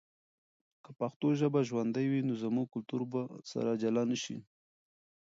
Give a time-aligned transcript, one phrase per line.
[0.83, 4.37] که پښتو ژبه ژوندی وي، نو زموږ کلتور به سره جلا نه سي.